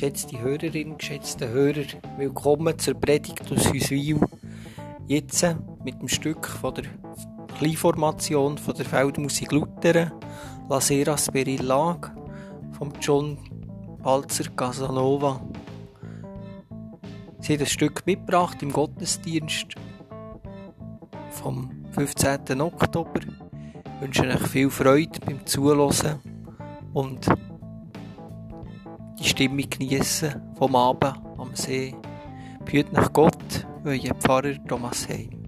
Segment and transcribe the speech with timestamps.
[0.00, 1.84] Geschätzte Hörerinnen, geschätzte Hörer,
[2.16, 4.18] willkommen zur Predigt aus Hüswil.
[5.06, 5.46] Jetzt
[5.84, 6.84] mit dem Stück von der
[7.58, 10.10] Kleinformation von der Feldmusik Luther,
[10.70, 11.16] La Sera
[11.60, 12.12] Lag
[12.78, 13.36] von John
[14.02, 15.38] Balzer Casanova.
[17.40, 19.74] Sie haben das Stück mitgebracht im Gottesdienst
[21.28, 22.58] vom 15.
[22.62, 23.20] Oktober.
[23.20, 26.20] Ich wünsche euch viel Freude beim Zuhören
[26.94, 27.28] und
[29.20, 31.94] die Stimmung genießen vom Abend am See.
[32.64, 35.39] Behüt nach Gott, euer Pfarrer Thomas Heim.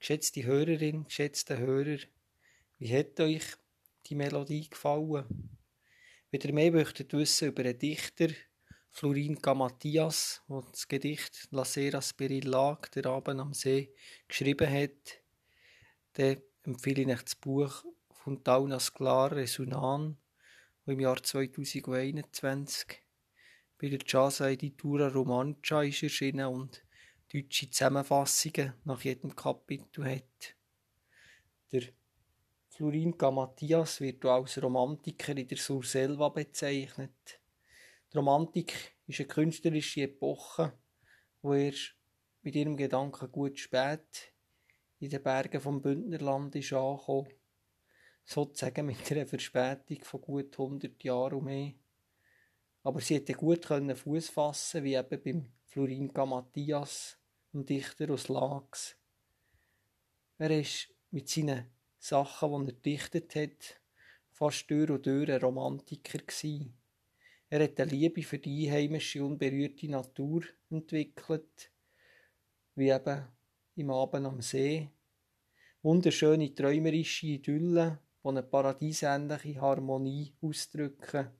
[0.00, 1.98] Geschätzte Hörerin, geschätzte Hörer,
[2.78, 3.44] wie hat euch
[4.06, 5.26] die Melodie gefallen?
[6.30, 8.28] Wenn ihr mehr möchtet wissen über den Dichter
[8.88, 13.92] Florin Gamathias, der das Gedicht La Sera Spirillag, der Abend am See,
[14.26, 15.20] geschrieben hat,
[16.14, 20.16] dann empfehle ich euch das Buch von Taunas Clar Resunan,
[20.86, 23.02] das im Jahr 2021
[23.76, 26.82] bei der Jazz Editura Romancia ist erschienen und
[27.32, 30.56] deutsche Zusammenfassungen nach jedem Kapitel hat.
[31.70, 31.82] Der
[32.68, 37.40] Florin Matthias wird auch als Romantiker in der Surselva bezeichnet.
[38.12, 40.72] Die Romantik ist eine künstlerische Epoche,
[41.42, 41.74] wo er
[42.42, 44.32] mit ihrem Gedanken gut spät
[44.98, 47.28] in den Bergen vom Bündnerland ist angekommen.
[48.24, 51.74] Sozusagen mit einer Verspätung von gut 100 Jahren und.
[52.82, 57.19] Aber sie hätte gut Fuß fassen wie eben beim Florin Matthias
[57.52, 58.96] ein Dichter aus Lax.
[60.38, 61.66] Er ist mit seinen
[61.98, 63.80] Sachen, die er dichtet hat,
[64.30, 66.74] fast durch und durch ein Romantiker gewesen.
[67.48, 71.72] Er hat eine Liebe für die einheimische, unberührte Natur entwickelt,
[72.76, 73.26] wie eben
[73.74, 74.88] im Abend am See.
[75.82, 81.30] Wunderschöne träumerische Idylle, die eine paradiesähnliche Harmonie ausdrücken.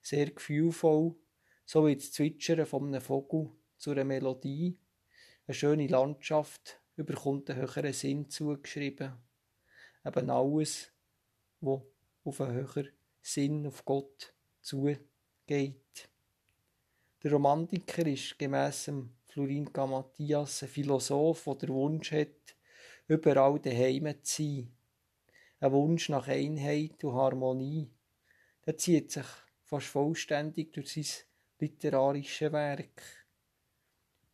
[0.00, 1.16] Sehr gefühlvoll,
[1.64, 4.78] so wie das Zwitschern von einem Vogel zu einer Melodie
[5.50, 9.14] eine schöne Landschaft überkommt einen höheren Sinn zugeschrieben.
[10.04, 10.92] Eben alles,
[11.60, 11.90] wo
[12.22, 12.90] auf einen höheren
[13.20, 16.08] Sinn, auf Gott zugeht.
[17.24, 18.92] Der Romantiker ist gemäss
[19.26, 22.54] Florin Matthias ein Philosoph, der den Wunsch hat,
[23.08, 24.72] überall daheim zu sein.
[25.58, 27.90] Ein Wunsch nach Einheit und Harmonie.
[28.64, 29.26] Der zieht sich
[29.64, 31.26] fast vollständig durch sein
[31.58, 33.02] literarisches Werk.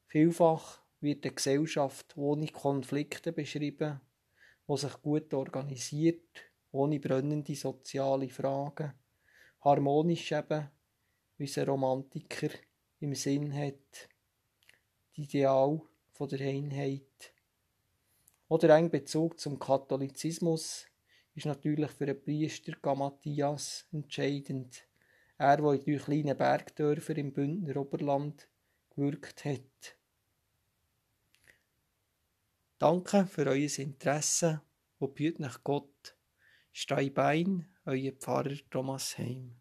[0.09, 4.01] Vielfach wird eine Gesellschaft ohne Konflikte beschrieben,
[4.69, 6.43] die sich gut organisiert,
[6.73, 8.93] ohne brennende soziale Fragen,
[9.61, 10.69] harmonisch eben,
[11.39, 12.51] wie es ein Romantiker
[13.01, 14.09] im Sinn hat,
[15.17, 15.81] das Ideal
[16.13, 17.33] von der Einheit.
[18.49, 20.87] Oder ein Bezug zum Katholizismus
[21.35, 24.87] ist natürlich für den Priester Matthias entscheidend.
[25.39, 28.49] Er, der in drei kleinen Bergdörfern im Bündner Oberland
[28.91, 29.96] gewirkt hat.
[32.79, 34.61] Danke für euer Interesse
[34.99, 36.15] und büt nach Gott.
[36.73, 39.57] Steibein, euer Pfarrer Thomas Heim.